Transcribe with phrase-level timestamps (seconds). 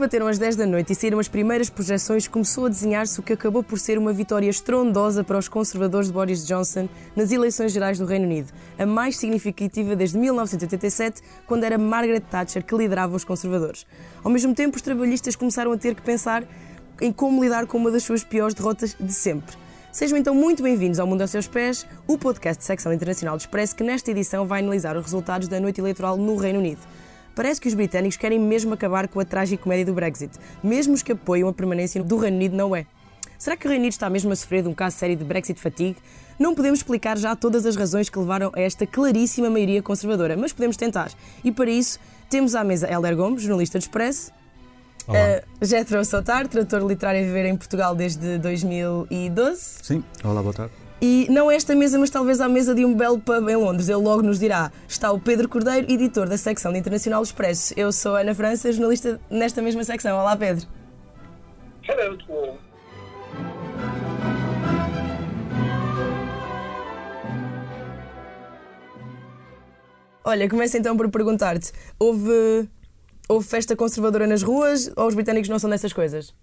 [0.00, 3.34] bateram as 10 da noite e saíram as primeiras projeções, começou a desenhar-se o que
[3.34, 7.98] acabou por ser uma vitória estrondosa para os conservadores de Boris Johnson nas eleições gerais
[7.98, 13.24] do Reino Unido, a mais significativa desde 1987, quando era Margaret Thatcher que liderava os
[13.24, 13.86] conservadores.
[14.24, 16.44] Ao mesmo tempo, os trabalhistas começaram a ter que pensar
[16.98, 19.54] em como lidar com uma das suas piores derrotas de sempre.
[19.92, 23.40] Sejam então muito bem-vindos ao Mundo aos Seus Pés, o podcast de secção internacional do
[23.40, 26.80] Expresso, que nesta edição vai analisar os resultados da noite eleitoral no Reino Unido.
[27.34, 29.24] Parece que os britânicos querem mesmo acabar com a
[29.60, 32.86] comédia do Brexit, mesmo os que apoiam a permanência do Reino Unido não é.
[33.38, 35.58] Será que o Reino Unido está mesmo a sofrer de um caso sério de Brexit
[35.58, 35.96] fatigue?
[36.38, 40.52] Não podemos explicar já todas as razões que levaram a esta claríssima maioria conservadora, mas
[40.52, 41.10] podemos tentar.
[41.42, 44.32] E para isso, temos à mesa Helder Gomes, jornalista do Expresso,
[45.08, 49.60] Uh, Jetro Sotar, tradutor literário a viver em Portugal desde 2012.
[49.82, 50.72] Sim, olá, boa tarde.
[51.02, 53.88] E não esta mesa, mas talvez à mesa de um belo pub em Londres.
[53.88, 54.70] Ele logo nos dirá.
[54.86, 57.72] Está o Pedro Cordeiro, editor da secção de Internacional Expresso.
[57.74, 60.18] Eu sou Ana França, jornalista nesta mesma secção.
[60.18, 60.66] Olá, Pedro.
[61.88, 62.58] Hello to all.
[70.22, 72.68] Olha, começo então por perguntar-te: houve,
[73.26, 76.34] houve festa conservadora nas ruas ou os britânicos não são dessas coisas?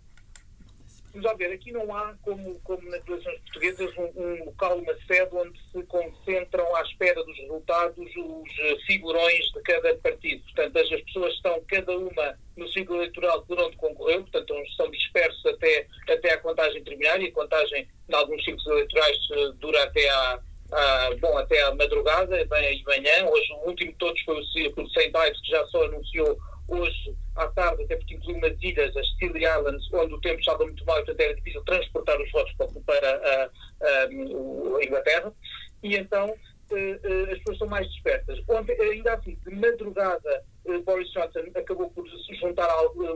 [1.19, 5.35] Vamos ver, aqui não há, como, como nas eleições portuguesas, um, um, local, uma sede
[5.35, 10.43] onde se concentram à espera dos resultados os eh, figurões de cada partido.
[10.43, 15.43] Portanto, as, pessoas estão cada uma no ciclo eleitoral por onde concorreu, portanto, são dispersos
[15.47, 20.07] até, até à contagem terminar e a contagem, em alguns ciclos eleitorais, eh, dura até
[20.09, 20.39] à,
[20.71, 23.25] à, bom, até à madrugada e manhã.
[23.27, 25.09] Hoje, o último de todos foi o St.
[25.09, 29.45] Ives, que já só anunciou hoje à tarde, até porque inclui umas ilhas, as Scilly
[29.45, 33.49] Islands, onde o tempo estava muito mal portanto era difícil transportar os votos para, para
[33.81, 35.33] a, a, Inglaterra.
[35.83, 36.33] E então
[36.71, 38.39] eh, eh, as pessoas são mais despertas.
[38.49, 43.13] Ontem, ainda assim, de madrugada, eh, Boris Johnson acabou por se juntar a uma,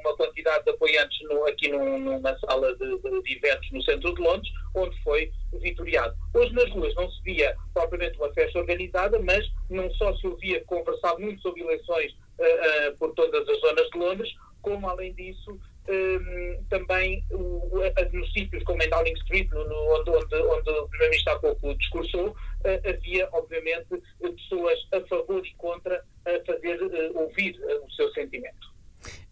[0.00, 4.50] uma quantidade de apoiantes no, aqui numa sala de, de, eventos no centro de Londres,
[4.74, 6.14] onde foi vitoriado.
[6.34, 10.64] Hoje nas ruas não se via propriamente uma festa organizada, mas não só se ouvia
[10.64, 15.58] conversar muito sobre eleições uh, uh, por todas as zonas de Londres, como além disso
[15.88, 17.70] um, também o,
[18.12, 21.74] nos sítios como em Downing Street, no, no, onde, onde, onde, o Primeiro-Ministro há pouco
[21.76, 26.80] discursou, uh, havia obviamente pessoas a favor e contra a fazer
[27.14, 28.74] ouvir o seu sentimento.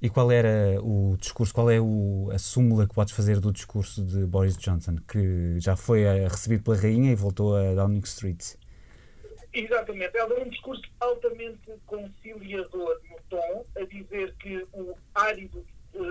[0.00, 4.04] E qual era o discurso, qual é o, a súmula que podes fazer do discurso
[4.04, 8.54] de Boris Johnson, que já foi recebido pela rainha e voltou a Downing Street?
[9.54, 10.16] Exatamente.
[10.16, 15.64] Ela deu um discurso altamente conciliador no tom, a dizer que o árido,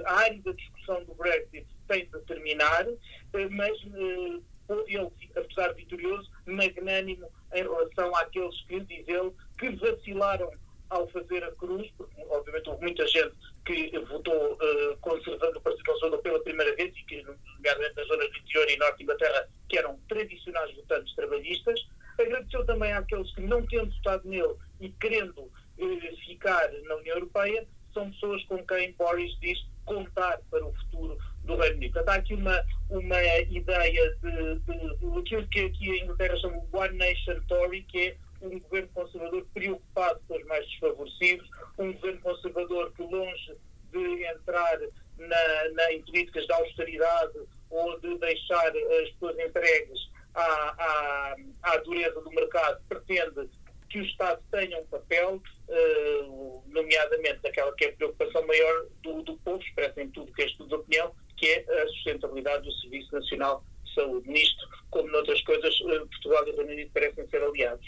[0.05, 4.39] a árida discussão do Brexit tem de terminar, eh, mas eh,
[4.87, 10.49] ele, apesar de vitorioso, magnânimo em relação àqueles que, diz ele, que vacilaram
[10.89, 13.35] ao fazer a cruz, porque obviamente houve muita gente
[13.65, 18.29] que votou uh, conservando o Partido Conservador pela primeira vez e que, nomeadamente nas zonas
[18.31, 21.79] do interior e norte de Inglaterra, que eram tradicionais votantes trabalhistas,
[22.19, 27.65] Agradeceu também àqueles que, não tendo votado nele e querendo eh, ficar na União Europeia,
[27.93, 31.93] são pessoas com quem Boris diz contar para o futuro do Reino Unido.
[31.93, 36.63] Portanto, há aqui uma, uma ideia de, de, de aquilo que aqui a Inglaterra chama
[36.71, 42.21] One Nation Tory, que é um governo conservador preocupado com os mais desfavorecidos, um governo
[42.21, 43.57] conservador que, longe
[43.91, 44.79] de entrar
[45.17, 47.39] na, na, em políticas de austeridade
[47.69, 49.99] ou de deixar as pessoas entregues
[50.33, 53.49] à, à, à dureza do mercado, pretende
[53.89, 59.21] que o Estado tenha um papel, uh, nomeadamente naquela que é a preocupação maior do,
[59.21, 62.71] do povo, expressa em tudo que é estudo de opinião, que é a sustentabilidade do
[62.71, 64.27] Serviço Nacional de Saúde.
[64.27, 67.87] Nisto, como noutras coisas, uh, Portugal e o Reino Unido parecem ser aliados.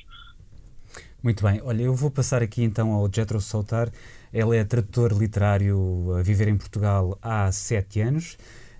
[1.23, 3.91] Muito bem, olha, eu vou passar aqui então ao Jetro Soltar.
[4.33, 8.35] Ele é tradutor literário a viver em Portugal há sete anos.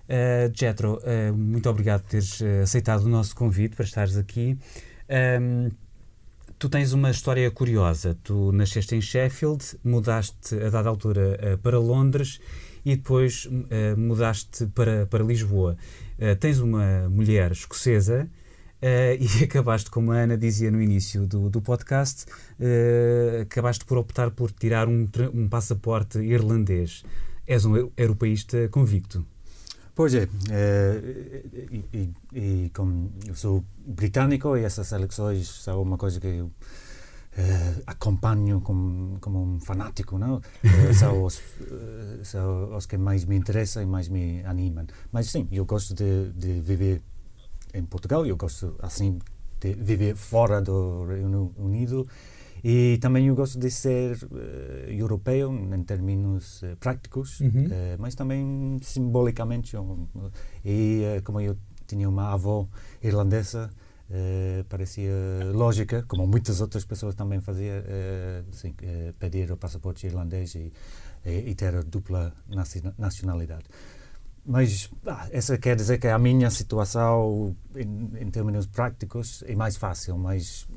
[0.08, 4.58] Uh, Jetro, uh, muito obrigado por teres uh, aceitado o nosso convite para estares aqui.
[5.40, 5.70] Um,
[6.58, 8.18] tu tens uma história curiosa.
[8.24, 12.40] Tu nasceste em Sheffield, mudaste a dada altura para Londres
[12.84, 13.48] e depois
[13.96, 15.76] mudaste para, para Lisboa.
[16.40, 18.28] tens uma mulher escocesa
[19.40, 22.26] e acabaste, como a Ana dizia no início do, do podcast,
[23.40, 27.04] acabaste por optar por tirar um, um passaporte irlandês.
[27.46, 29.24] És um europeísta convicto.
[29.94, 31.00] Pois é, é
[31.72, 36.50] e, e, e, como eu sou britânico e essas eleições são uma coisa que eu
[37.86, 40.40] acompanho como, como um fanático, não?
[40.94, 41.40] São, os,
[42.22, 44.86] são os que mais me interessam e mais me animam.
[45.12, 47.02] Mas sim, eu gosto de, de viver
[47.78, 49.18] em Portugal, eu gosto assim
[49.60, 52.06] de viver fora do Reino Unido
[52.68, 57.66] E também eu gosto de ser uh, europeu em termos uh, práticos, uhum.
[57.66, 59.76] uh, mas também simbolicamente.
[60.64, 61.56] E como eu
[61.86, 62.66] tinha uma avó
[63.00, 63.70] irlandesa,
[64.68, 65.12] parecia
[65.52, 67.76] lógica, como muitas outras pessoas também faziam,
[68.52, 68.74] assim,
[69.20, 70.72] pedir o passaporte irlandês e,
[71.24, 72.32] e, e ter a dupla
[72.98, 73.66] nacionalidade.
[74.46, 79.76] Mas ah, essa quer dizer que a minha situação, em, em termos práticos, é mais
[79.76, 80.68] fácil, mas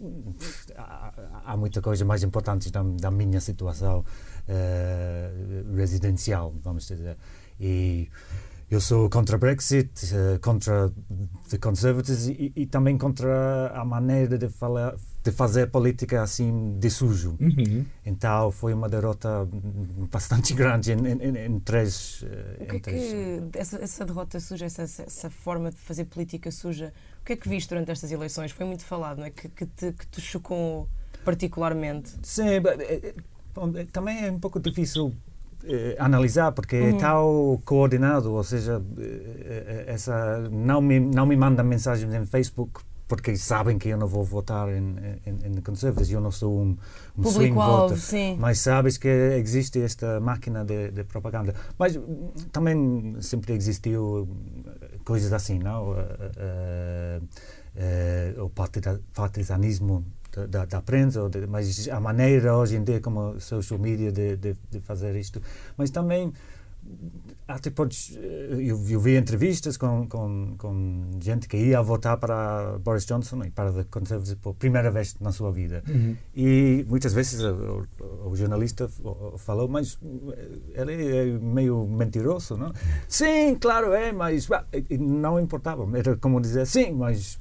[0.76, 1.14] há,
[1.46, 7.16] há muita coisa mais importante da, da minha situação uh, residencial, vamos dizer.
[7.60, 8.10] E
[8.72, 10.92] eu sou contra Brexit, uh, contra
[11.50, 16.90] the Conservatives e, e, também contra a maneira de, falar, de fazer política assim de
[16.90, 17.36] sujo.
[17.40, 17.86] Uhum.
[18.06, 19.48] Então foi uma derrota
[20.12, 22.24] bastante grande em, em, em três.
[22.60, 26.94] O que é que essa, essa, derrota suja, essa, essa, forma de fazer política suja,
[27.22, 28.52] o que é que viste durante estas eleições?
[28.52, 29.30] Foi muito falado, não é?
[29.30, 30.88] Que, que, te, que te chocou
[31.26, 32.12] particularmente?
[32.24, 33.14] Sim, eh,
[33.92, 35.14] também é um pouco difícil
[35.66, 36.96] eh, analisar porque é uhum.
[36.96, 39.04] é tal coordenado, ou seja, eh,
[39.68, 44.08] eh, essa não me não me manda mensagens em Facebook porque sabem que eu não
[44.08, 44.96] vou votar em,
[45.26, 46.78] em, em Conservatives, eu não sou um,
[47.18, 48.38] um swing voter, sim.
[48.40, 51.56] mas sabes que existe esta máquina de, de, propaganda.
[51.78, 54.30] Mas hum, também sempre existiu
[55.04, 55.90] coisas assim, não?
[55.90, 57.24] Uh, uh,
[58.38, 58.50] uh, o
[59.16, 60.06] partidanismo
[60.48, 64.56] da, da prensa, de, mas a maneira hoje em dia como social media de, de,
[64.70, 65.42] de fazer isto.
[65.76, 66.32] Mas também
[67.48, 73.06] até podes eu, eu vi entrevistas com, com, com gente que ia votar para Boris
[73.06, 76.16] Johnson e para the Conservatives por primeira vez na sua vida uhum.
[76.36, 77.88] e muitas vezes o,
[78.26, 78.90] o, jornalista
[79.38, 79.98] falou mas
[80.74, 82.72] ele é meio mentiroso não
[83.08, 84.48] sim claro é mas
[85.00, 87.40] não importava era como dizer sim mas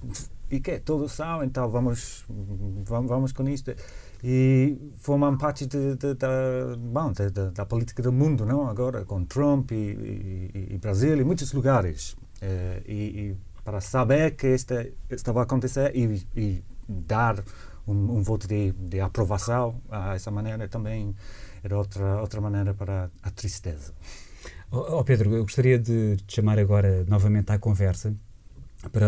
[0.50, 3.75] e que todos são, então vamos, vamos, vamos com isto.
[4.23, 8.69] E formam parte de, de, de, bom, de, da política do mundo, não?
[8.69, 9.75] Agora, com Trump e,
[10.55, 12.17] e, e Brasil e muitos lugares.
[12.41, 14.75] É, e, e, para saber que isto
[15.11, 17.44] estava a acontecer e, e dar
[17.87, 21.15] um, um, voto de, de aprovação a essa maneira também
[21.62, 23.93] era outra, outra maneira para a tristeza.
[24.70, 28.15] Oh, oh Pedro, eu gostaria de te chamar agora novamente à conversa
[28.93, 29.06] para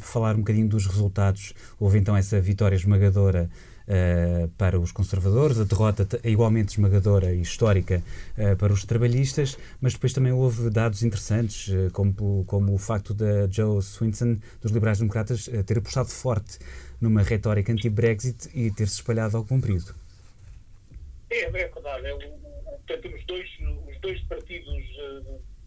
[0.00, 1.52] falar um bocadinho dos resultados.
[1.78, 3.48] Houve então essa vitória esmagadora
[3.88, 8.02] uh, para os conservadores, a derrota é igualmente esmagadora e histórica
[8.36, 13.14] uh, para os trabalhistas, mas depois também houve dados interessantes, uh, como, como o facto
[13.14, 16.58] da Joe Swinson, dos liberais-democratas, ter apostado forte
[17.00, 19.94] numa retórica anti-Brexit e ter-se espalhado ao comprido.
[21.30, 22.06] É, é verdade.
[22.06, 22.18] É, o,
[22.86, 23.48] portanto, os dois,
[23.88, 24.84] os dois partidos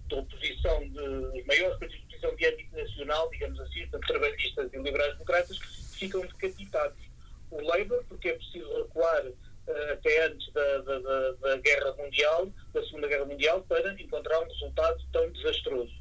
[0.08, 4.78] de oposição, de, os maiores partidos decisão de âmbito nacional, digamos assim, tanto trabalhistas e
[4.78, 5.58] liberais-democratas,
[5.94, 7.09] ficam decapitados.
[7.52, 12.52] O Labour, porque é preciso recuar uh, até antes da, da, da, da, Guerra Mundial,
[12.74, 15.92] da Segunda Guerra Mundial, para encontrar um resultado tão desastroso.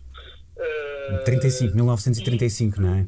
[0.56, 3.06] Uh, 35, 1935, e, não é?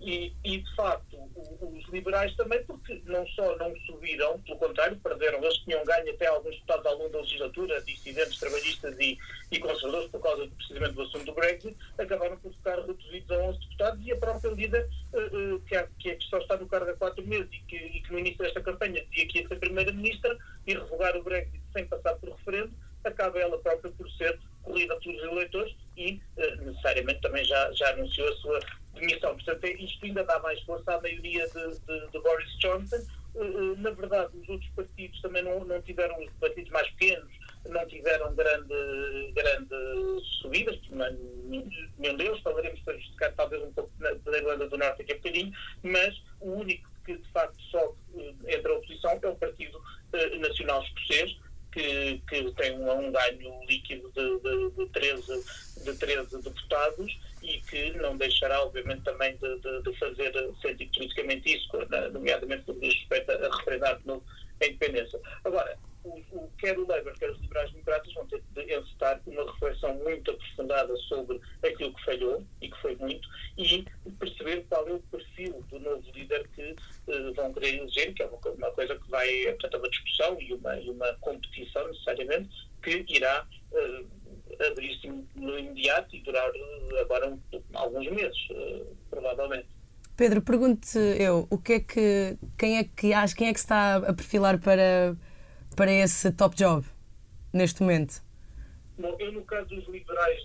[0.00, 1.15] E, e, de facto,
[1.60, 5.42] os liberais também, porque não só não subiram, pelo contrário, perderam.
[5.42, 9.18] Eles tinham ganho até alguns deputados ao longo da legislatura, dissidentes, trabalhistas e,
[9.50, 13.60] e conservadores, por causa precisamente do assunto do Brexit, acabaram por ficar reduzidos a 11
[13.60, 16.94] deputados e a própria líder, uh, uh, que, é, que só está no cargo há
[16.94, 20.36] quatro meses e que, e que no início desta campanha dizia que ia ser primeira-ministra
[20.66, 22.72] e revogar o Brexit sem passar por referendo,
[23.04, 28.28] acaba ela própria por ser corrida pelos eleitores e uh, necessariamente também já, já anunciou
[28.28, 28.60] a sua
[29.00, 29.34] demissão.
[29.34, 32.96] Portanto, é, isto ainda dá mais força à maioria de, de, de Boris Johnson.
[33.34, 37.30] Uh, na verdade, os outros partidos também não, não tiveram, os partidos mais pequenos,
[37.68, 39.74] não tiveram grande, grande
[40.40, 45.12] subidas, nenhum deles, falaremos para justificar talvez um pouco na, da Irlanda do Norte aqui
[45.12, 47.96] a bocadinho, mas o único que de facto sobe
[48.46, 49.80] entre a oposição é o Partido
[50.40, 51.36] Nacional Escocês,
[51.76, 55.44] que, que tem um, ganho líquido de, de, de, 13,
[55.84, 61.54] de 13 deputados e que não deixará, obviamente, também de, de, de fazer sentir politicamente
[61.54, 61.68] isso,
[62.14, 64.24] nomeadamente no respeito a referendar novo
[64.62, 65.20] a independência.
[65.44, 69.94] Agora, o, o, quer o Labour, quer os liberais-democratas vão ter de encetar uma reflexão
[69.96, 73.28] muito aprofundada sobre aquilo que falhou, e que foi muito,
[73.58, 73.84] e
[74.18, 76.74] perceber qual é o perfil do novo líder que
[77.34, 80.76] vão querer eleger, que é uma, uma, coisa que vai, portanto, uma discussão e uma,
[80.78, 82.50] e uma competição, necessariamente,
[82.82, 87.40] que irá uh, abrir-se no imediato e durar uh, agora um,
[87.74, 88.48] alguns meses,
[89.10, 89.68] provavelmente.
[90.16, 93.96] Pedro, pergunto eu, o que é que quem é que acha, quem é que está
[93.96, 95.14] a perfilar para
[95.76, 96.86] para esse top job
[97.52, 98.22] neste momento?
[98.98, 100.40] Bom, eu no caso dos liberais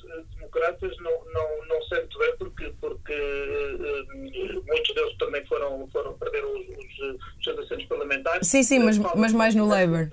[0.52, 6.18] democratas não, não, não sei muito bem porque, porque uh, muitos deles também foram, foram
[6.18, 8.48] perder os, os, os assentos parlamentares.
[8.48, 10.10] Sim, sim, mas, mas mais no Labour.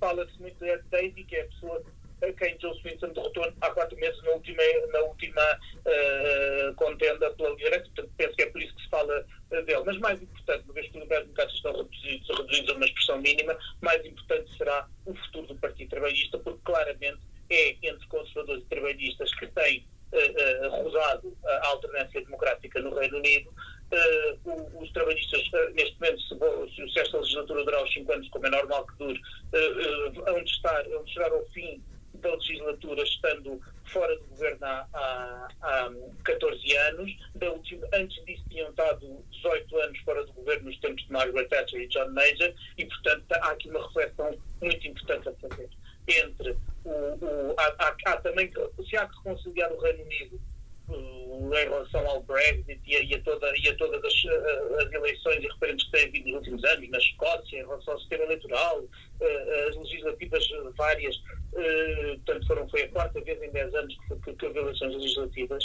[0.00, 1.82] Fala-se muito de Ed Davey, que é a pessoa
[2.20, 4.62] a quem Joe Swinson derrotou há quatro meses na última,
[4.92, 9.24] na última uh, contenda pela liderança, portanto penso que é por isso que se fala
[9.50, 9.82] dele.
[9.86, 13.56] Mas mais importante, uma vez que os democratas estão reduzidos, reduzidos a uma expressão mínima,
[13.80, 19.34] mais importante será o futuro do Partido Trabalhista, porque claramente é entre conservadores e trabalhistas
[19.34, 23.52] que têm uh, uh, rodado a alternância democrática no Reino Unido.
[23.90, 25.42] Uh, os trabalhistas,
[25.74, 29.18] neste momento, se, se, esta legislatura durar os 5 anos, como é normal que dure,
[29.18, 31.82] uh, uh, estar, onde chegar ao fim
[32.14, 35.90] da legislatura, estando fora do governo há, há, há
[36.24, 37.16] 14 anos.
[37.40, 41.80] Última, antes disso, tinham estado 18 anos fora do governo nos tempos de Margaret Thatcher
[41.80, 45.70] e John Major, e, portanto, há aqui uma reflexão muito importante a fazer
[46.08, 46.56] entre
[47.58, 48.50] há, há, também
[48.88, 50.40] se há que reconciliar o Reino Unido
[50.88, 54.74] uh, em relação ao Brexit e a, e a, toda, e a todas as, uh,
[54.80, 58.00] as eleições e referentes que têm havido nos últimos anos, na Escócia, em relação ao
[58.00, 61.16] sistema eleitoral, uh, as legislativas várias,
[61.50, 65.64] portanto foram, foi a quarta vez em 10 anos que, que, que houve eleições legislativas.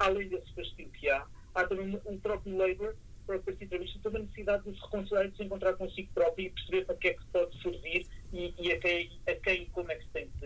[0.00, 2.94] além desse fastígio que há, há também um próprio Labour
[3.26, 6.12] para o Partido Trabalhista toda a necessidade de se reconciliar e de se encontrar consigo
[6.12, 9.66] próprio e perceber para que é que pode servir e, e a, quem, a quem
[9.66, 10.43] como é que se tem dirigir.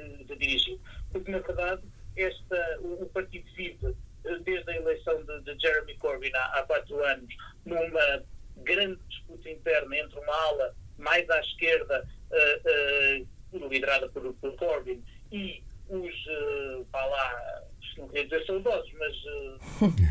[1.28, 1.82] Porque, na verdade,
[2.16, 3.94] esta, o, o partido vive
[4.25, 7.35] eh, desde a eleição de, de Jeremy Corbyn há, há, quatro anos
[7.66, 8.25] numa
[8.56, 15.00] grande disputa interna entre uma ala mais à esquerda, uh, uh, liderada por, por Corbyn,
[15.30, 17.62] e os, uh, lá,
[17.99, 19.58] não queria dizer saudosos, mas uh,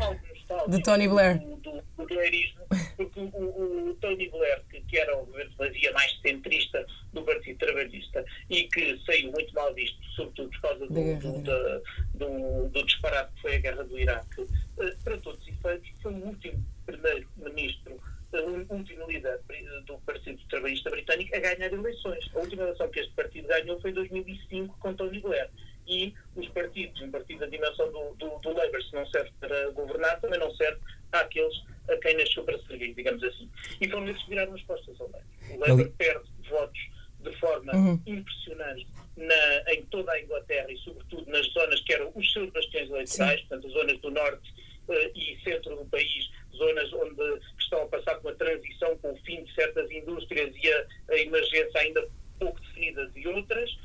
[0.02, 1.38] alguns de Tony Blair.
[1.38, 2.62] Do, do, do blairismo,
[2.96, 7.22] porque o, o, o, Tony Blair, que, que era o governo vazia mais centrista do
[7.22, 11.82] Partido Trabalhista e que saiu muito mal visto, sobretudo por causa do, do,
[12.14, 16.12] do, do disparate que foi a guerra do Iraque, uh, para todos os efeitos, foi
[16.12, 18.00] o último primeiro-ministro
[18.32, 19.40] eh, o último líder
[19.86, 22.30] do Partido Trabalhista Britânico a ganhar eleições.
[22.34, 25.50] A última eleição que este partido ganhou foi em 2005 com Tony Blair
[25.88, 29.70] e os partidos, um partido da dimensão do, do, do Labour, se não serve para
[29.70, 30.78] governar, também não serve
[31.12, 33.50] àqueles a quem nasceu para servir, digamos assim.
[33.80, 35.24] E foram eles que viraram as costas ao Labour.
[35.50, 36.80] O Labour perde votos
[37.20, 37.32] de
[37.68, 38.00] forma uhum.
[38.06, 42.88] impressionante na, em toda a Inglaterra e, sobretudo, nas zonas que eram os seus bastiões
[42.90, 43.46] eleitorais, Sim.
[43.48, 44.54] portanto, as zonas do norte
[44.88, 49.16] uh, e centro do país, zonas onde estão a passar por uma transição com o
[49.18, 52.08] fim de certas indústrias e a, a emergência ainda
[52.38, 53.76] pouco definidas e outras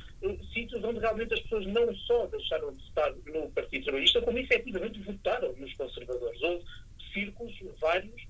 [0.54, 5.00] sítios onde realmente as pessoas não só deixaram de estar no Partido Trabalhista, como efetivamente
[5.00, 6.42] votaram nos conservadores.
[6.42, 6.66] Houve
[7.14, 8.22] círculos vários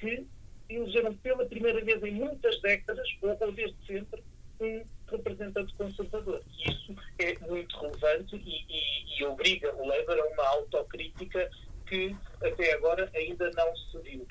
[0.00, 0.26] que
[0.68, 4.22] elegeram pela primeira vez em muitas décadas, ou, ou desde sempre,
[4.60, 6.42] um representante conservador.
[6.58, 11.50] E isso é muito relevante e, e, e obriga o Labour a uma autocrítica
[11.86, 14.26] que até agora ainda não se viu.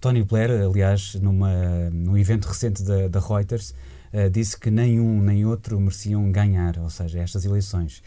[0.00, 3.74] Tony Blair, aliás, numa, num evento recente da, da Reuters,
[4.12, 8.02] uh, disse que nem um nem outro mereciam ganhar, ou seja, estas eleições.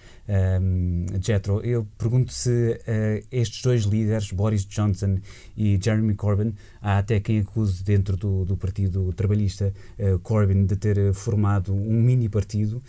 [0.62, 2.50] Um, Jetro, eu pergunto se
[2.82, 5.20] uh, estes dois líderes, Boris Johnson
[5.58, 10.76] e Jeremy Corbyn, há até quem acuse dentro do, do Partido Trabalhista uh, Corbyn de
[10.76, 12.82] ter formado um mini partido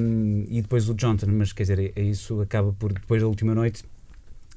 [0.00, 3.54] um, e depois o Johnson, mas quer dizer, é isso acaba por, depois da última
[3.54, 3.84] noite,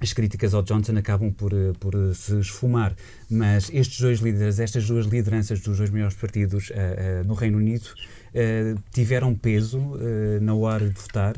[0.01, 2.95] as críticas ao Johnson acabam por, eh, por eh, se esfumar,
[3.29, 7.57] mas estes dois líderes, estas duas lideranças dos dois maiores partidos uh, uh, no Reino
[7.57, 9.79] Unido uh, tiveram peso
[10.41, 11.35] na hora de votar.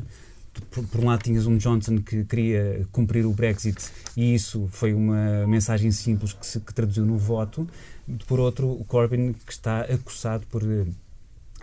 [0.70, 4.92] Por, por, um lado tinhas um Johnson que queria cumprir o Brexit e isso foi
[4.92, 7.66] uma mensagem simples que se que traduziu no voto.
[8.26, 10.62] Por outro, o Corbyn que está acusado por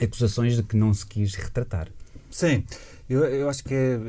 [0.02, 1.88] acusações de que não se quis retratar.
[2.32, 2.64] Sim,
[3.08, 4.00] eu, eu acho que é,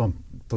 [0.00, 0.12] bom,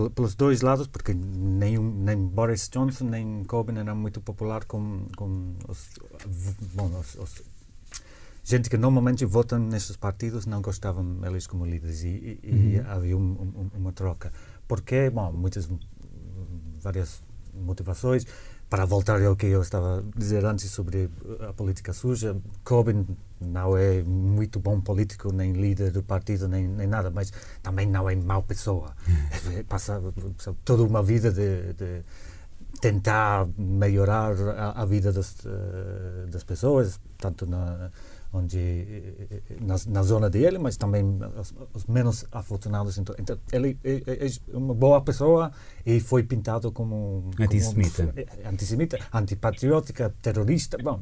[0.10, 5.56] pelos dois lados, porque nem, nem Boris Johnson nem Corbyn eram muito popular com, com
[5.68, 5.90] os,
[6.74, 7.44] bom, os, os,
[8.42, 12.70] gente que normalmente votam nestes partidos não gostavam eles como líderes e, e, uhum.
[12.70, 14.32] e havia um, um, uma troca.
[14.66, 15.70] Porque, bom, muitas,
[16.82, 17.22] várias
[17.54, 18.26] motivações
[18.74, 21.08] para voltar ao que eu estava a dizer antes sobre
[21.48, 23.06] a política suja, Corbyn
[23.40, 28.10] não é muito bom político, nem líder do partido, nem, nem nada, mas também não
[28.10, 28.96] é mau pessoa.
[29.56, 30.02] É, passa,
[30.66, 32.04] toda uma vida de, de
[32.82, 37.92] tentar melhorar a, a vida das, uh, das pessoas, tanto na,
[38.34, 39.16] onde
[39.62, 41.04] na, na zona dele, mas também
[41.40, 42.98] os, os menos afortunados.
[42.98, 45.52] Então, então ele é, é, uma boa pessoa
[45.86, 50.78] e foi pintado como antissemita, como, antissemita, antipatriótica, terrorista.
[50.82, 51.02] Bom,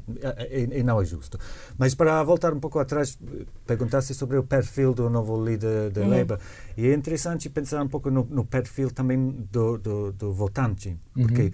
[0.51, 1.39] e, e, não é justo.
[1.77, 3.17] Mas para voltar um pouco atrás,
[3.65, 6.09] perguntasse sobre o perfil do novo líder da uhum.
[6.09, 6.37] Labour
[6.75, 11.43] e é interessante pensar um pouco no, no perfil também do, do, do votante, porque
[11.43, 11.51] uhum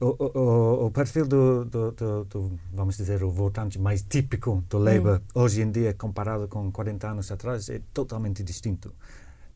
[0.00, 4.78] o, o, o, perfil do, do, do, do, vamos dizer, o votante mais típico do
[4.78, 5.40] Labour hum.
[5.42, 8.94] hoje em dia, comparado com 40 anos atrás, é totalmente distinto.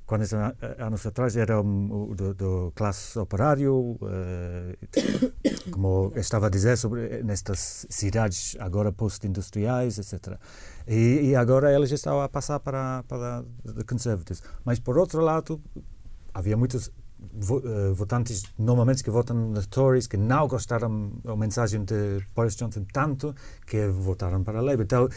[0.07, 7.23] 40 anos atrás era um, do, do classe operário, uh, como estava a dizer, sobre
[7.23, 10.39] nestas cidades agora post-industriais, etc.
[10.87, 14.43] E, e, agora já estava a passar para, para the Conservatives.
[14.63, 15.59] Mas, por outro lado,
[16.35, 16.93] havia muitos
[17.95, 23.35] votantes normalmente que votam nos Tories que não gostaram da mensagem de Boris Johnson tanto
[23.67, 24.85] que votaram para a Labour.
[24.85, 25.09] Então,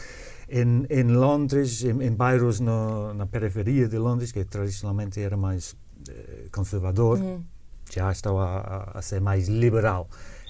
[0.48, 5.76] em, em Londres, em, em bairros no, na periferia de Londres, que tradicionalmente era mais
[6.08, 7.44] eh, conservador, uhum.
[7.90, 10.08] já estava a, a, ser mais liberal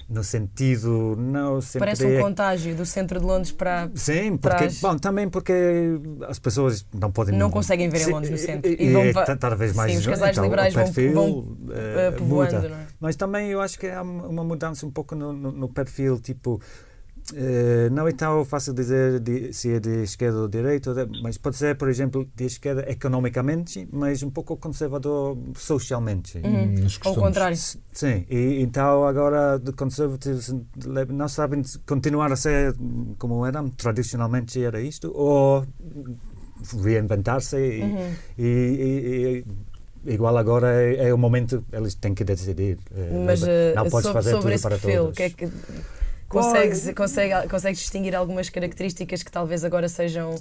[0.09, 4.97] no sentido não sempre parece um contágio do centro de Londres para sim porque bom
[4.97, 5.53] também porque
[6.27, 9.13] as pessoas não podem não conseguem ver em Londres no centro e, e vão é,
[9.13, 12.87] cada vez mais sim, os casais então, liberais perfil, vão, vão uh, povoando não é?
[12.99, 16.59] mas também eu acho que há uma mudança um pouco no, no, no perfil tipo
[17.31, 21.37] Uh, não é tão fácil dizer de, se é de esquerda ou de direita, mas
[21.37, 26.37] pode ser, por exemplo, de esquerda economicamente, mas um pouco conservador socialmente.
[26.39, 26.87] Uhum.
[27.05, 27.57] Ao contrário.
[27.57, 30.55] Sim, e então agora de conservativos
[31.09, 32.75] não sabem continuar a ser
[33.17, 35.65] como eram, tradicionalmente era isto, ou
[36.83, 38.13] reinventar-se e, uhum.
[38.37, 39.45] e, e,
[40.05, 42.77] e igual agora é, é, o momento eles têm que decidir.
[42.95, 45.17] Eh, mas não, não uh, podes sobre, fazer sobre tudo para perfil, todos.
[45.17, 45.51] Que é que
[46.29, 50.35] Consegues, consegue, consegues distinguir algumas características que talvez agora sejam.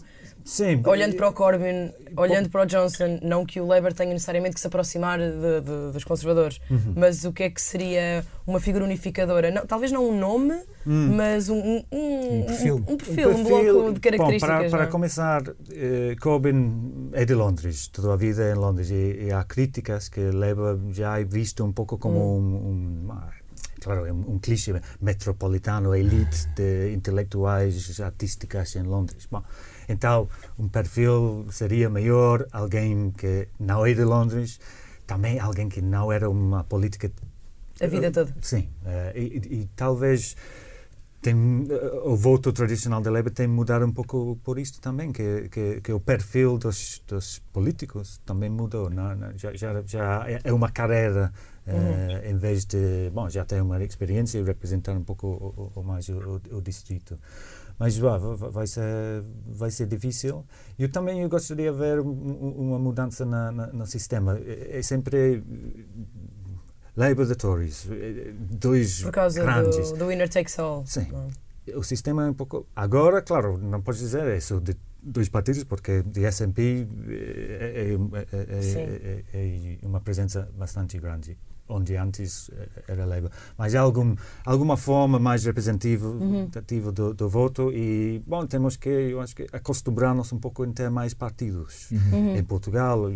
[0.44, 0.82] Sim.
[0.86, 4.60] Olhando para o Corbyn, olhando para o Johnson, não que o Labour tenha necessariamente que
[4.60, 6.94] se aproximar de, de, dos conservadores, uhum.
[6.96, 9.50] mas o que é que seria uma figura unificadora?
[9.50, 10.54] Não, talvez não um nome,
[10.86, 11.16] uhum.
[11.16, 12.76] mas um, um, um, um, perfil.
[12.76, 14.62] um, perfil, um, bloco de características.
[14.62, 15.42] Bom, para, para começar,
[15.72, 20.08] eh, Corbyn é de Londres, toda a vida é em Londres, e, e há críticas
[20.08, 22.38] que Labour já é visto um pouco como hum.
[22.38, 23.12] um, um
[23.80, 29.26] claro, é um, um clichê metropolitano, elite de intelectuais artísticas em Londres.
[29.30, 29.42] Bom,
[29.88, 34.60] então, um perfil seria maior, alguém que não é de Londres,
[35.06, 37.10] também alguém que não era uma política...
[37.80, 38.34] A vida toda.
[38.42, 40.36] Sim, uh, e, e, e, talvez
[41.22, 41.34] tem,
[42.04, 45.92] o voto tradicional da Labour tem mudado um pouco por isto também, que, que, que
[45.92, 48.90] o perfil dos, dos políticos também mudou.
[48.90, 51.32] Não, não, já, já, já é uma carreira
[51.74, 52.30] Uhum.
[52.30, 56.08] em vez de, bom, já tem uma experiência e representar um pouco o, o, mais
[56.08, 57.18] o, o, distrito.
[57.78, 60.44] Mas vai, vai, ser, vai ser difícil.
[60.78, 64.38] Eu também eu gostaria de ver uma mudança na, na, no sistema.
[64.38, 65.44] É, é sempre
[66.96, 67.86] Labour the Tories,
[68.38, 69.92] dois Por causa grandes.
[69.92, 70.84] do, do winner takes all.
[70.86, 71.06] Sim.
[71.74, 72.66] O sistema é um pouco...
[72.74, 78.36] Agora, claro, não podes dizer isso de dois partidos, porque o SNP é, é,
[79.32, 83.30] é, é, uma presença bastante grande onde antes eh, era Labour.
[83.56, 86.48] Mas há algum, alguma forma mais representativa uhum.
[86.92, 90.90] do, do, voto e, bom, temos que, eu acho que, acostumar-nos um pouco em ter
[90.90, 91.90] mais partidos.
[91.90, 91.98] Uhum.
[92.12, 92.36] uhum.
[92.36, 93.10] Em Portugal,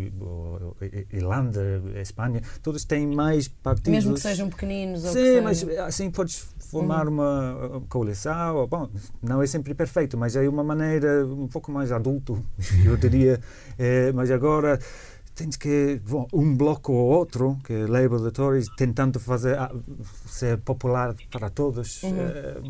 [1.11, 3.91] Irlanda, Espanha, todos têm mais partidos.
[3.91, 5.01] Mesmo que sejam pequeninos.
[5.01, 7.13] Sim, mas assim podes formar uhum.
[7.13, 8.67] uma coalição.
[8.67, 8.89] Bom,
[9.21, 12.43] não é sempre perfeito, mas é uma maneira um pouco mais adulto,
[12.85, 13.39] eu diria.
[13.77, 14.79] É, mas agora
[15.35, 19.71] tens que bom, um bloco ou outro que é Labour de Tories tentando fazer ah,
[20.27, 22.19] ser popular para todos uhum.
[22.19, 22.61] Eh,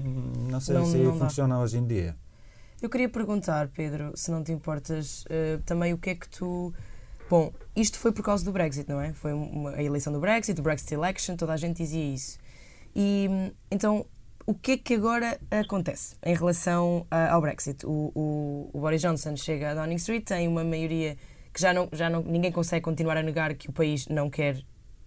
[0.49, 1.61] não sei não, se não funciona dá.
[1.61, 2.15] hoje em dia
[2.81, 6.73] eu queria perguntar Pedro se não te importas uh, também o que é que tu
[7.29, 10.59] bom isto foi por causa do Brexit não é foi uma, a eleição do Brexit
[10.59, 12.39] o Brexit election toda a gente dizia isso
[12.95, 13.29] e
[13.69, 14.05] então
[14.45, 19.35] o que é que agora acontece em relação ao Brexit o, o, o Boris Johnson
[19.35, 21.17] chega a Downing Street tem uma maioria
[21.53, 24.57] que já não, já não ninguém consegue continuar a negar que o país não quer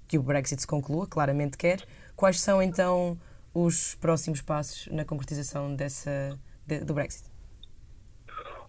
[0.09, 1.83] que o Brexit se conclua, claramente quer.
[2.15, 3.19] Quais são então
[3.53, 7.29] os próximos passos na concretização dessa, de, do Brexit?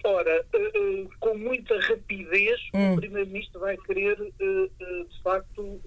[0.04, 2.94] Ora, uh, uh, com muita rapidez, hum.
[2.94, 5.82] o Primeiro-Ministro vai querer, uh, de facto,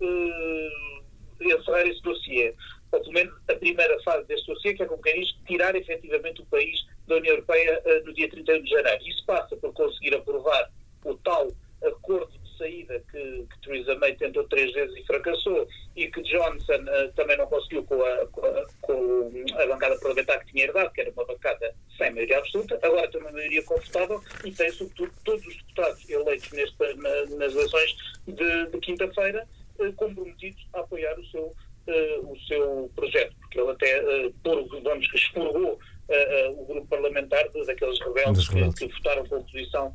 [1.40, 2.54] encerrar esse dossiê.
[2.92, 6.42] Ou pelo menos a primeira fase deste dossiê, que é como quem diz, tirar efetivamente
[6.42, 9.02] o país da União Europeia no dia 31 de janeiro.
[9.06, 10.70] Isso passa por conseguir aprovar
[11.04, 11.48] o tal
[11.84, 15.66] acordo de saída que, que Theresa May tentou três vezes e fracassou,
[15.96, 20.40] e que Johnson uh, também não conseguiu com a, com a, com a bancada parlamentar
[20.40, 24.20] que tinha herdado, que era uma bancada sem maioria absoluta, agora tem uma maioria confortável
[24.44, 29.46] e tem, sobretudo, todos os deputados eleitos nesta, na, nas eleições de, de quinta-feira
[29.78, 34.02] uh, comprometidos a apoiar o seu, uh, o seu projeto, porque ele até,
[34.42, 35.78] por, vamos, expurgou
[36.56, 38.48] o grupo parlamentar daqueles rebeldes.
[38.48, 39.94] Que, que, votaram com a oposição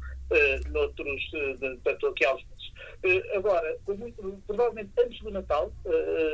[0.71, 1.31] noutros,
[1.83, 2.43] tanto aqui aos
[3.35, 3.77] agora,
[4.47, 5.71] provavelmente antes do Natal,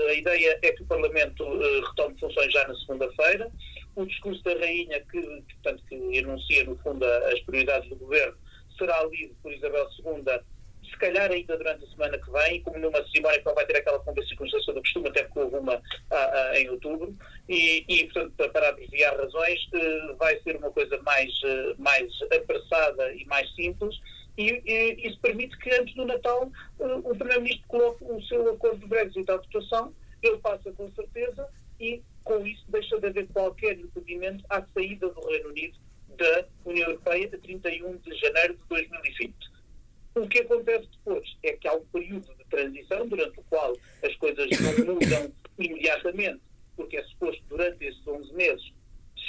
[0.09, 1.43] a ideia é que o Parlamento
[1.89, 3.51] retome funções já na segunda-feira.
[3.95, 8.37] O discurso da Rainha, que, portanto, que enuncia, no fundo, as prioridades do governo,
[8.77, 10.23] será lido por Isabel II
[10.91, 13.77] se calhar ainda durante a semana que vem, como numa cerimónia que não vai ter
[13.77, 17.15] aquela conta circunstância do costume, até porque houve uma a, a, em outubro,
[17.49, 19.69] e, e, portanto, para abreviar razões,
[20.17, 21.31] vai ser uma coisa mais,
[21.77, 23.97] mais apressada e mais simples,
[24.37, 26.49] e, e, isso permite que antes do Natal
[26.79, 31.47] uh, o Primeiro-Ministro coloque o seu acordo de Brexit à votação, ele passa com certeza
[31.79, 35.77] e com isso deixa de haver qualquer impedimento à saída do Reino Unido
[36.17, 39.51] da União Europeia a 31 de janeiro de 2020.
[40.15, 44.15] O que acontece depois é que há um período de transição durante o qual as
[44.17, 46.41] coisas não mudam imediatamente,
[46.75, 48.73] porque é suposto durante esses 11 meses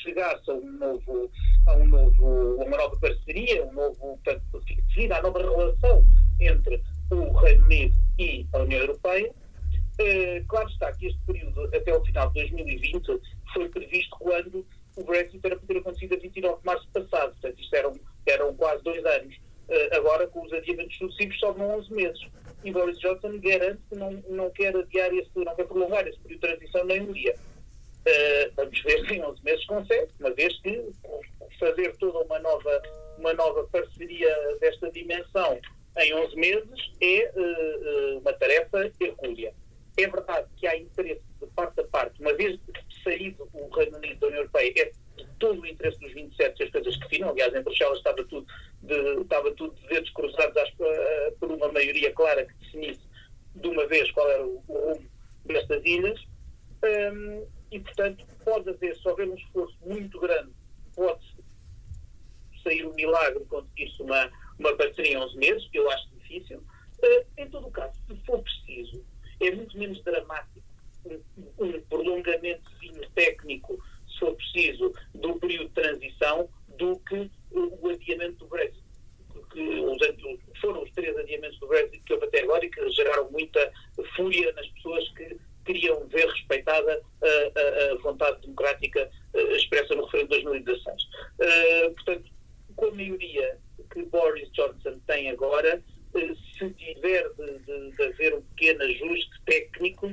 [0.02, 1.30] chegasse a um novo,
[1.66, 4.42] a um novo, uma nova parceria, um novo, portanto,
[5.12, 6.04] a nova relação
[6.40, 9.32] entre o Reino Unido e a União Europeia.
[9.98, 13.20] Eh, claro está que este período, até o final de 2020,
[13.52, 14.66] foi previsto quando
[14.96, 17.32] o Brexit era para ter acontecido a 29 de março passado.
[17.32, 19.36] Portanto, isto eram, eram quase dois anos.
[19.68, 22.20] Eh, agora, com os adiamentos sucessivos, sobram 11 meses.
[22.64, 26.40] E Boris Johnson garante que não, não quer adiar esse, não quer prolongar esse período
[26.40, 27.34] de transição nem um dia.
[27.34, 30.90] Uh, vamos ver se em 11 meses consegue, uma vez que
[31.58, 32.82] fazer toda uma nova,
[33.18, 35.60] uma nova parceria desta dimensão
[35.98, 39.54] em 11 meses é uh, uma tarefa hercúlea.
[39.96, 42.58] É verdade que há interesse de parte a parte, uma vez
[43.04, 44.92] saído o Reino Unido da União Europeia, é
[45.38, 47.30] todo o interesse dos 27 que as coisas definam.
[47.30, 48.46] Aliás, em Bruxelas estava tudo
[48.82, 50.70] de, estava tudo de dedos cruzados às,
[51.38, 53.00] por uma maioria clara que definisse
[53.54, 55.10] de uma vez qual era o, o rumo
[55.44, 56.20] destas ilhas.
[56.84, 60.52] Um, e, portanto, pode haver, se houver um esforço muito grande,
[60.94, 61.24] pode
[62.62, 66.58] sair um milagre conseguir-se uma, uma parceria em 11 meses, que eu acho difícil.
[66.58, 69.04] Uh, em todo o caso, se for preciso,
[69.40, 70.62] é muito menos dramático
[71.06, 71.20] um,
[71.58, 72.70] um prolongamento
[73.14, 76.48] técnico, se for preciso, do período de transição,
[76.78, 78.82] do que o adiamento do Brexit.
[79.32, 83.30] Porque os, foram os três adiamentos do Brexit que houve até agora e que geraram
[83.30, 83.72] muita
[84.14, 90.04] fúria nas pessoas que queriam ver respeitada a, a, a vontade democrática uh, expressa no
[90.04, 91.02] referendo de 2016.
[91.02, 92.30] Uh, portanto,
[92.76, 93.58] com a maioria
[93.90, 95.82] que Boris Johnson tem agora,
[96.14, 100.12] uh, se tiver de, de, de, haver um pequeno ajuste técnico,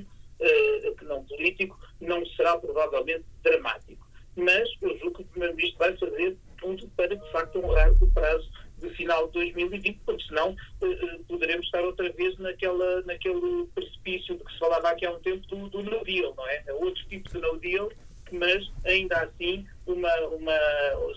[0.98, 4.08] que não político, não será provavelmente dramático.
[4.38, 8.50] Mas eu julgo que o Primeiro-Ministro vai fazer tudo para, de facto, honrar o prazo
[8.80, 14.44] de final de 2020, porque senão uh, poderemos estar outra vez naquela, naquele precipício de
[14.44, 16.64] que se falava aqui há um tempo do, do no deal, não é?
[16.68, 17.92] É outro tipo de no deal,
[18.32, 20.58] mas ainda assim, uma, uma,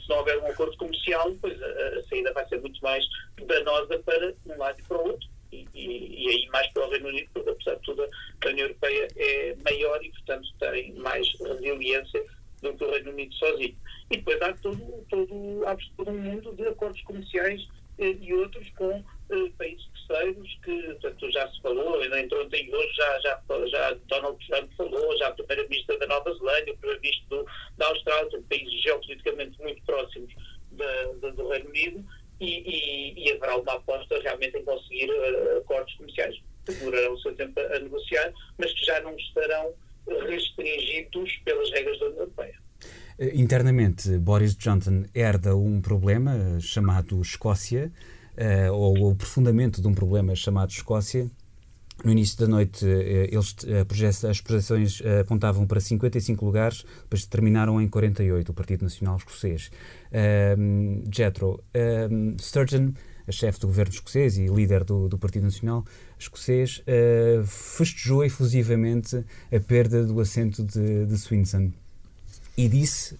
[0.00, 3.04] se não houver um acordo comercial, pois a, a saída vai ser muito mais
[3.62, 5.28] danosa para um lado e para o outro.
[5.52, 8.66] E, e, e, aí mais para o Reino Unido, porque apesar de tudo a União
[8.66, 12.24] Europeia é maior e, portanto, tem mais resiliência
[12.62, 13.76] do que o Reino Unido sozinho.
[14.10, 18.68] E depois há todo, todo, há todo um mundo de acordos comerciais eh, e outros
[18.70, 23.42] com eh, países terceiros que portanto, já se falou, ainda entrou ontem hoje, já, já,
[23.66, 27.46] já Donald Trump falou, já a primeira-ministra da Nova Zelândia, o primeiro-ministro
[27.76, 30.32] da Austrália, países geopoliticamente muito próximos
[30.72, 32.04] da, da, do Reino Unido,
[32.42, 37.18] e, e, e, haverá uma aposta realmente em conseguir uh, acordos comerciais que durarão o
[37.18, 39.72] seu tempo a, a negociar, mas que já não estarão
[40.28, 42.54] restringidos pelas regras da União Europeia.
[43.18, 47.92] Eh, internamente, Boris Johnson herda um problema chamado Escócia,
[48.36, 51.30] uh, ou o aprofundamento de um problema chamado Escócia.
[52.04, 57.80] No início da noite, uh, eles, uh, as projeções apontavam para 55 lugares, depois terminaram
[57.80, 59.70] em 48, o Partido Nacional Escocês.
[60.10, 61.62] Uh, Jethro,
[62.40, 62.92] Sturgeon,
[63.26, 65.84] a chefe do governo escocês e líder do, do Partido Nacional
[66.18, 66.82] Escocês,
[67.46, 71.72] festejou efusivamente a perda do assento de, de Swinson
[72.56, 73.18] e disse,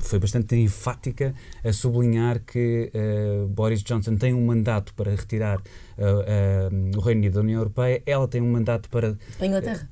[0.00, 1.34] foi bastante enfática,
[1.64, 7.20] a sublinhar que uh, Boris Johnson tem um mandato para retirar uh, uh, o Reino
[7.20, 9.16] Unido da União Europeia, ela tem um mandato para.
[9.40, 9.88] A Inglaterra.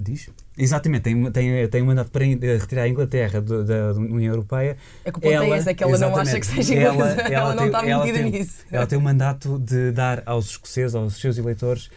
[0.00, 0.28] diz?
[0.58, 4.76] Exatamente, tem, tem, tem um mandato para retirar a Inglaterra da, da União Europeia.
[5.04, 7.10] É que o ponto ela, é esse, é que ela não acha que seja ela,
[7.12, 8.64] ela, ela não tem, está metida nisso.
[8.72, 11.90] Ela tem um mandato de dar aos escoceses, aos seus eleitores,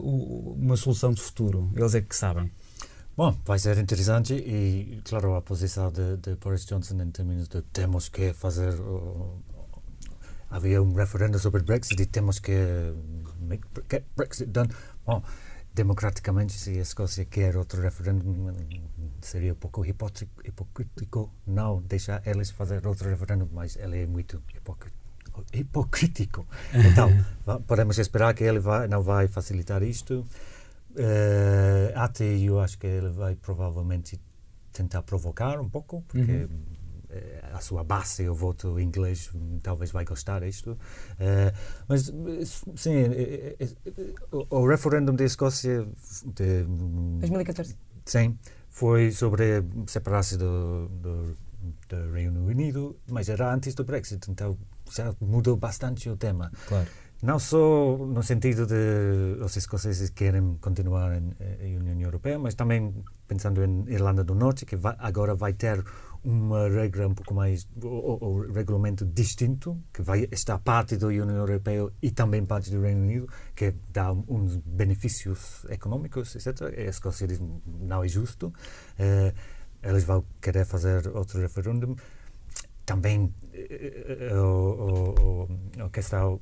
[0.00, 1.68] uma solução de futuro.
[1.74, 2.48] Eles é que sabem.
[3.14, 7.60] Bom, vai ser interessante e, claro, a posição de, de Boris Johnson em termos de
[7.60, 8.72] temos que fazer.
[8.80, 9.38] Uh,
[10.48, 12.56] havia um referendo sobre Brexit e temos que
[13.38, 14.70] make, get Brexit done.
[15.04, 15.22] Bom,
[15.74, 18.24] democraticamente, se a Escócia quer outro referendo,
[19.20, 25.02] seria um pouco hipócritico não deixar eles fazer outro referendo, mas ele é muito hipócritico.
[26.74, 27.10] Então,
[27.66, 30.26] podemos esperar que ele vai, não vai facilitar isto.
[30.92, 34.20] Uh, até eu acho que ele vai provavelmente
[34.72, 36.64] tentar provocar um pouco, porque uhum.
[37.52, 39.30] a sua base, o voto inglês,
[39.62, 40.72] talvez vai gostar disto.
[40.72, 41.56] Uh,
[41.88, 42.12] mas,
[42.76, 42.92] sim,
[44.30, 45.86] o, o referendo da Escócia
[46.26, 46.64] de
[47.20, 47.76] 2014.
[48.04, 51.36] Sim, foi sobre separar-se do, do,
[51.88, 54.58] do Reino Unido, mas era antes do Brexit, então
[54.90, 56.50] já mudou bastante o tema.
[56.66, 56.88] Claro.
[57.22, 62.92] Não só no sentido de os escoceses querem continuar na União Europeia, mas também
[63.28, 65.84] pensando em Irlanda do Norte, que vai, agora vai ter
[66.24, 71.88] uma regra um pouco mais, o, regulamento distinto, que vai estar parte da União Europeia
[72.02, 76.74] e também parte do Reino Unido, que dá uns benefícios econômicos, etc.
[76.76, 78.52] E a Escócia diz não é justo.
[78.98, 79.32] Eh,
[79.80, 81.96] eles vão querer fazer outro referendo.
[82.84, 86.40] Também eh, eh, o, o, a questão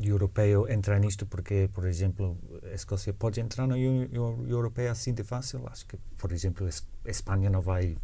[0.00, 5.24] europeu entrar nisto porque, por exemplo, a Escócia pode entrar na União Europeia assim de
[5.24, 5.66] fácil.
[5.66, 6.68] Acho que, por exemplo,
[7.06, 7.96] a Espanha não vai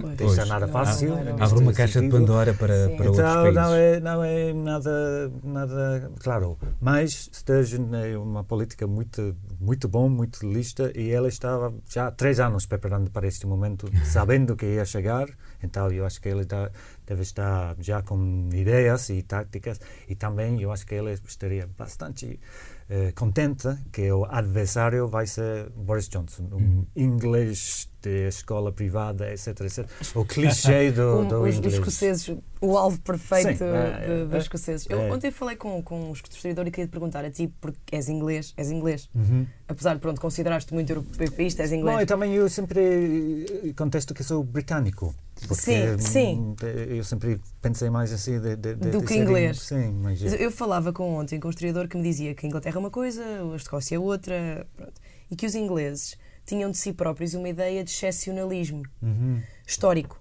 [0.00, 1.14] pois, deixar nada fácil.
[1.40, 2.12] Abre uma caixa sentido.
[2.12, 3.54] de Pandora para, para outros então, países.
[3.54, 6.58] Não é, não é nada, nada claro.
[6.80, 12.10] Mas Sturgeon é uma política muito, muito bom, muito lista e ela estava já há
[12.10, 15.28] três anos preparando para este momento, sabendo que ia chegar.
[15.62, 16.70] Então, eu acho que ele está
[17.06, 22.40] deve estar já com ideias e táticas e também eu acho que ele estaria bastante
[22.88, 26.86] eh, contente que o adversário vai ser Boris Johnson, um hum.
[26.94, 29.88] inglês de escola privada, etc, etc.
[30.14, 31.72] O clichê do, do os, inglês.
[31.72, 34.86] Os escoceses, o alvo perfeito Sim, é, de, dos é, escoceses.
[34.88, 35.12] Eu, é.
[35.12, 38.54] Ontem falei com, com um historiador e queria te perguntar a ti, porque és inglês,
[38.56, 39.10] és inglês.
[39.12, 39.46] Uhum.
[39.66, 41.92] Apesar de, pronto, consideraste muito europeísta, és inglês.
[41.92, 45.12] Não, eu também eu sempre contesto que sou britânico.
[45.46, 46.56] Porque sim, sim.
[46.88, 49.60] Eu sempre pensei mais assim de, de, de do que inglês.
[49.60, 52.48] Sim, mas eu, eu falava com ontem com um historiador que me dizia que a
[52.48, 53.22] Inglaterra é uma coisa,
[53.52, 57.84] a Escócia é outra, pronto, e que os ingleses tinham de si próprios uma ideia
[57.84, 59.42] de excepcionalismo uhum.
[59.66, 60.20] histórico.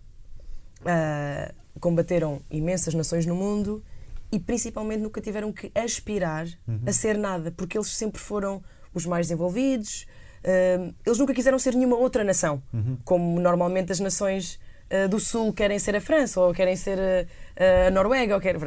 [0.81, 3.83] Uh, combateram imensas nações no mundo
[4.31, 6.81] e principalmente nunca tiveram que aspirar uhum.
[6.85, 8.61] a ser nada, porque eles sempre foram
[8.93, 10.05] os mais desenvolvidos.
[10.43, 12.97] Uh, eles nunca quiseram ser nenhuma outra nação, uhum.
[13.03, 14.59] como normalmente as nações
[15.03, 18.35] uh, do Sul querem ser a França ou querem ser a, a Noruega.
[18.35, 18.61] Ou querem,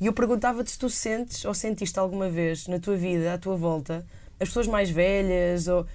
[0.00, 3.56] e eu perguntava-te se tu sentes ou sentiste alguma vez na tua vida, à tua
[3.56, 4.04] volta,
[4.40, 5.86] as pessoas mais velhas ou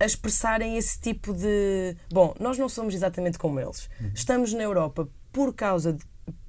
[0.00, 1.96] a expressarem esse tipo de.
[2.10, 3.88] Bom, nós não somos exatamente como eles.
[4.00, 4.10] Uhum.
[4.14, 6.04] Estamos na Europa por causa de.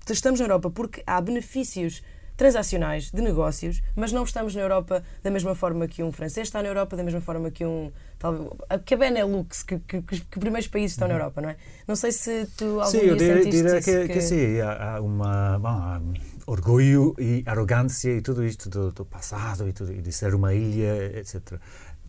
[0.09, 2.01] Estamos na Europa porque há benefícios
[2.37, 6.61] transacionais de negócios, mas não estamos na Europa da mesma forma que um francês está
[6.61, 7.91] na Europa, da mesma forma que um.
[8.17, 8.49] Talvez,
[8.85, 11.13] que a Benelux, que, que, que, que primeiros países estão uhum.
[11.13, 11.55] na Europa, não é?
[11.87, 14.13] Não sei se tu algum sim, dia eu diria, diria que, que...
[14.13, 15.59] que sim, há uma.
[15.59, 16.13] Bom,
[16.47, 20.53] orgulho e arrogância e tudo isto do, do passado e, tudo, e de ser uma
[20.53, 21.59] ilha, etc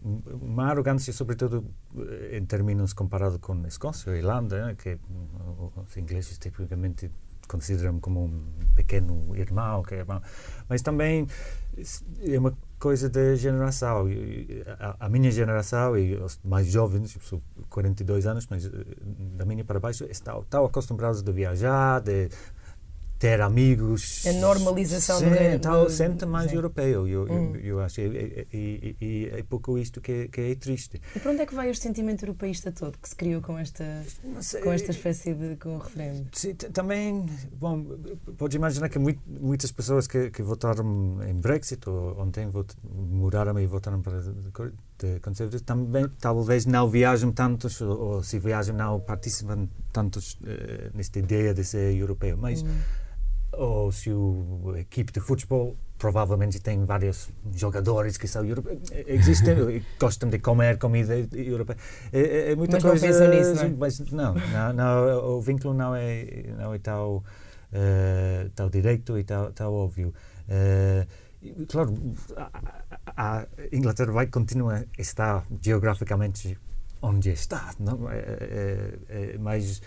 [0.03, 1.65] uma arrogância, sobretudo
[1.99, 4.99] eh, em termos comparado com a Escócia ou a Irlanda, que eh,
[5.85, 7.11] os ingleses tipicamente
[7.47, 10.05] consideram como um pequeno irmão, que é,
[10.69, 11.27] mas também
[12.21, 14.07] é uma coisa da geração.
[14.79, 18.71] A, a, minha geração e os mais jovens, sou 42 anos, mas eh,
[19.37, 22.29] da minha para baixo, estão, estão acostumados a viajar, de
[23.19, 24.27] ter amigos.
[24.27, 26.57] A normalização sim, do, então, do, sente mais sim.
[26.57, 27.55] europeu, eu, hum.
[27.57, 28.01] eu, eu, acho.
[28.01, 31.01] E, e, e, é pouco isto que, que, é triste.
[31.15, 33.85] E para onde é que vai este sentimento europeísta todo que se criou com esta,
[34.41, 36.29] sei, com esta espécie de com o referendo?
[36.33, 37.85] Sim, também, bom,
[38.37, 43.59] pode imaginar que muito, muitas pessoas que, que votaram em Brexit ou ontem vot, mudaram
[43.59, 44.21] e votaram para
[44.99, 51.19] de conservadores também talvez não viajam tantos ou, se viajam não participam tantos uh, nesta
[51.19, 52.69] ideia de ser europeu, mas hum
[53.57, 59.83] ou se o a equipe de futebol provavelmente tem vários jogadores que são europeus, existem,
[59.99, 61.79] gostam de comer comida europeia.
[62.13, 63.29] É, é, é muita mas coisa.
[63.29, 63.75] Não nisso, não, é?
[63.79, 69.25] mas não, não, não, o vínculo não é, não é tão, uh, tão direito e
[69.25, 70.13] tão, tão óbvio.
[70.49, 71.07] Uh,
[71.69, 71.95] claro,
[73.07, 76.59] a, Inglaterra vai continuar estar geograficamente
[77.03, 77.75] onde está.
[77.79, 78.11] Não?
[78.11, 79.83] É, é, é, mas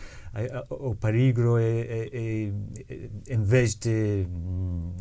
[0.70, 2.52] o perigo é,
[3.28, 4.94] em vez de hum,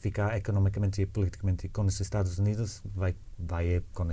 [0.00, 4.08] ficar economicamente e politicamente com os Estados Unidos, vai, vai com,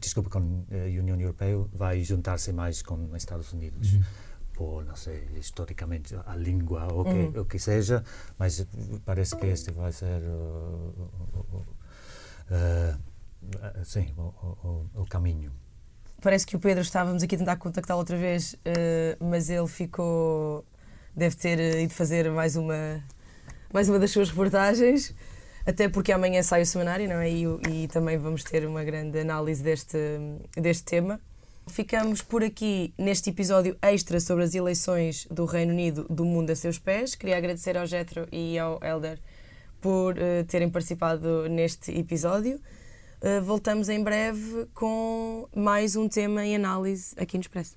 [0.00, 3.94] desculpa, com a União Europeia, vai juntar-se mais com os Estados Unidos.
[3.94, 4.25] Uhum
[4.56, 7.42] por, não sei, historicamente a língua ou que, uhum.
[7.42, 8.02] o que seja,
[8.38, 8.66] mas
[9.04, 10.94] parece que este vai ser uh,
[11.50, 11.66] uh,
[12.50, 15.52] uh, sim, o, o, o, caminho.
[16.22, 18.56] Parece que o Pedro estávamos aqui a tentar contactá-lo outra vez,
[19.20, 20.64] mas ele ficou.
[21.14, 23.04] deve ter ido fazer mais uma,
[23.72, 25.14] mais uma das suas reportagens.
[25.66, 27.30] Até porque amanhã sai o semanário, não é?
[27.30, 29.98] E, e também vamos ter uma grande análise deste,
[30.56, 31.20] deste tema.
[31.68, 36.56] Ficamos por aqui neste episódio extra sobre as eleições do Reino Unido do mundo a
[36.56, 37.14] seus pés.
[37.14, 39.18] Queria agradecer ao Getro e ao Elder
[39.80, 42.60] por uh, terem participado neste episódio.
[43.20, 47.76] Uh, voltamos em breve com mais um tema em análise aqui no Expresso.